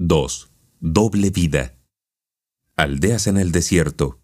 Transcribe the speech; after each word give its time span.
2. 0.00 0.52
Doble 0.78 1.30
vida. 1.30 1.74
Aldeas 2.76 3.26
en 3.26 3.36
el 3.36 3.50
desierto. 3.50 4.20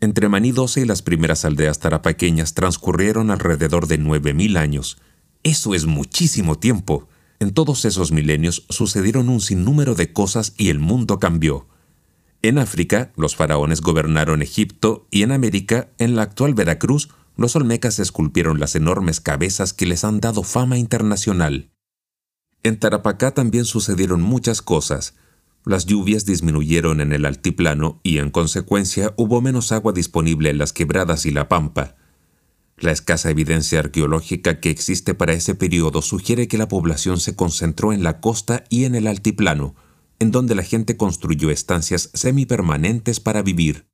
Entre 0.00 0.30
Maní 0.30 0.52
12 0.52 0.80
y 0.80 0.84
las 0.86 1.02
primeras 1.02 1.44
aldeas 1.44 1.80
tarapaqueñas 1.80 2.54
transcurrieron 2.54 3.30
alrededor 3.30 3.88
de 3.88 4.00
9.000 4.00 4.56
años. 4.56 4.96
Eso 5.42 5.74
es 5.74 5.84
muchísimo 5.84 6.58
tiempo. 6.58 7.10
En 7.40 7.52
todos 7.52 7.84
esos 7.84 8.10
milenios 8.10 8.64
sucedieron 8.70 9.28
un 9.28 9.42
sinnúmero 9.42 9.94
de 9.94 10.14
cosas 10.14 10.54
y 10.56 10.70
el 10.70 10.78
mundo 10.78 11.18
cambió. 11.18 11.68
En 12.40 12.56
África, 12.56 13.12
los 13.16 13.36
faraones 13.36 13.82
gobernaron 13.82 14.40
Egipto 14.40 15.06
y 15.10 15.24
en 15.24 15.32
América, 15.32 15.90
en 15.98 16.16
la 16.16 16.22
actual 16.22 16.54
Veracruz, 16.54 17.10
los 17.36 17.54
olmecas 17.54 17.98
esculpieron 17.98 18.60
las 18.60 18.74
enormes 18.76 19.20
cabezas 19.20 19.74
que 19.74 19.84
les 19.84 20.04
han 20.04 20.20
dado 20.20 20.42
fama 20.42 20.78
internacional. 20.78 21.73
En 22.64 22.78
Tarapacá 22.78 23.32
también 23.32 23.66
sucedieron 23.66 24.22
muchas 24.22 24.62
cosas. 24.62 25.14
Las 25.66 25.84
lluvias 25.84 26.24
disminuyeron 26.24 27.02
en 27.02 27.12
el 27.12 27.26
altiplano 27.26 28.00
y 28.02 28.16
en 28.16 28.30
consecuencia 28.30 29.12
hubo 29.18 29.42
menos 29.42 29.70
agua 29.70 29.92
disponible 29.92 30.48
en 30.48 30.56
las 30.56 30.72
quebradas 30.72 31.26
y 31.26 31.30
la 31.30 31.46
pampa. 31.46 31.94
La 32.78 32.90
escasa 32.90 33.28
evidencia 33.28 33.80
arqueológica 33.80 34.60
que 34.60 34.70
existe 34.70 35.12
para 35.12 35.34
ese 35.34 35.54
periodo 35.54 36.00
sugiere 36.00 36.48
que 36.48 36.56
la 36.56 36.66
población 36.66 37.20
se 37.20 37.36
concentró 37.36 37.92
en 37.92 38.02
la 38.02 38.22
costa 38.22 38.64
y 38.70 38.84
en 38.84 38.94
el 38.94 39.08
altiplano, 39.08 39.74
en 40.18 40.30
donde 40.30 40.54
la 40.54 40.62
gente 40.62 40.96
construyó 40.96 41.50
estancias 41.50 42.08
semipermanentes 42.14 43.20
para 43.20 43.42
vivir. 43.42 43.88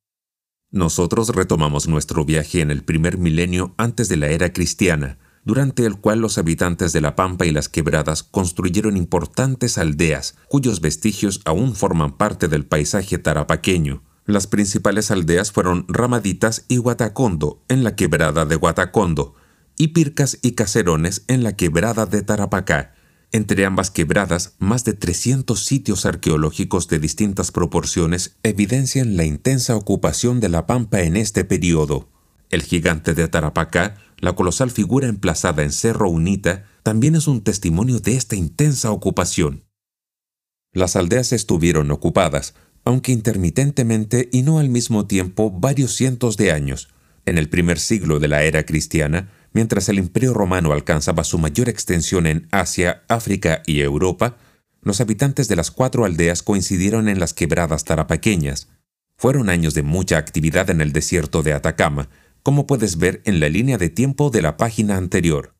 Nosotros 0.70 1.30
retomamos 1.30 1.88
nuestro 1.88 2.24
viaje 2.24 2.60
en 2.60 2.70
el 2.70 2.84
primer 2.84 3.18
milenio 3.18 3.74
antes 3.78 4.08
de 4.08 4.16
la 4.16 4.28
era 4.28 4.52
cristiana, 4.52 5.18
durante 5.50 5.84
el 5.84 5.96
cual 5.96 6.20
los 6.20 6.38
habitantes 6.38 6.92
de 6.92 7.00
la 7.00 7.16
Pampa 7.16 7.44
y 7.44 7.50
las 7.50 7.68
Quebradas 7.68 8.22
construyeron 8.22 8.96
importantes 8.96 9.78
aldeas, 9.78 10.36
cuyos 10.46 10.80
vestigios 10.80 11.40
aún 11.44 11.74
forman 11.74 12.16
parte 12.16 12.46
del 12.46 12.66
paisaje 12.66 13.18
tarapaqueño. 13.18 14.00
Las 14.26 14.46
principales 14.46 15.10
aldeas 15.10 15.50
fueron 15.50 15.86
Ramaditas 15.88 16.66
y 16.68 16.76
Guatacondo, 16.76 17.64
en 17.66 17.82
la 17.82 17.96
Quebrada 17.96 18.44
de 18.44 18.54
Guatacondo, 18.54 19.34
y 19.76 19.88
Pircas 19.88 20.38
y 20.40 20.52
Caserones 20.52 21.24
en 21.26 21.42
la 21.42 21.56
Quebrada 21.56 22.06
de 22.06 22.22
Tarapacá. 22.22 22.94
Entre 23.32 23.66
ambas 23.66 23.90
quebradas, 23.90 24.54
más 24.60 24.84
de 24.84 24.92
300 24.92 25.58
sitios 25.58 26.06
arqueológicos 26.06 26.86
de 26.86 27.00
distintas 27.00 27.50
proporciones 27.50 28.36
evidencian 28.44 29.16
la 29.16 29.24
intensa 29.24 29.74
ocupación 29.74 30.38
de 30.38 30.48
la 30.48 30.68
Pampa 30.68 31.00
en 31.00 31.16
este 31.16 31.42
periodo. 31.44 32.08
El 32.50 32.62
gigante 32.62 33.14
de 33.14 33.28
Tarapacá 33.28 33.96
la 34.20 34.34
colosal 34.34 34.70
figura 34.70 35.08
emplazada 35.08 35.62
en 35.62 35.72
Cerro 35.72 36.08
Unita 36.10 36.64
también 36.82 37.14
es 37.14 37.26
un 37.26 37.42
testimonio 37.42 38.00
de 38.00 38.16
esta 38.16 38.36
intensa 38.36 38.90
ocupación. 38.90 39.64
Las 40.72 40.94
aldeas 40.96 41.32
estuvieron 41.32 41.90
ocupadas, 41.90 42.54
aunque 42.84 43.12
intermitentemente 43.12 44.28
y 44.32 44.42
no 44.42 44.58
al 44.58 44.68
mismo 44.68 45.06
tiempo, 45.06 45.50
varios 45.50 45.94
cientos 45.94 46.36
de 46.36 46.52
años. 46.52 46.88
En 47.26 47.38
el 47.38 47.48
primer 47.48 47.78
siglo 47.78 48.18
de 48.18 48.28
la 48.28 48.44
era 48.44 48.64
cristiana, 48.64 49.30
mientras 49.52 49.88
el 49.88 49.98
imperio 49.98 50.32
romano 50.32 50.72
alcanzaba 50.72 51.24
su 51.24 51.38
mayor 51.38 51.68
extensión 51.68 52.26
en 52.26 52.48
Asia, 52.50 53.02
África 53.08 53.62
y 53.66 53.80
Europa, 53.80 54.36
los 54.82 55.00
habitantes 55.00 55.48
de 55.48 55.56
las 55.56 55.70
cuatro 55.70 56.04
aldeas 56.04 56.42
coincidieron 56.42 57.08
en 57.08 57.20
las 57.20 57.34
quebradas 57.34 57.84
tarapaqueñas. 57.84 58.68
Fueron 59.16 59.50
años 59.50 59.74
de 59.74 59.82
mucha 59.82 60.16
actividad 60.16 60.70
en 60.70 60.80
el 60.80 60.92
desierto 60.92 61.42
de 61.42 61.52
Atacama, 61.52 62.08
como 62.42 62.66
puedes 62.66 62.98
ver 62.98 63.22
en 63.24 63.40
la 63.40 63.48
línea 63.48 63.78
de 63.78 63.90
tiempo 63.90 64.30
de 64.30 64.42
la 64.42 64.56
página 64.56 64.96
anterior. 64.96 65.54